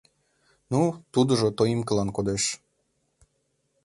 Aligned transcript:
Ну, 0.71 0.81
тудыжо 1.13 1.47
тоимкылан 1.57 2.09
кодеш. 2.15 2.43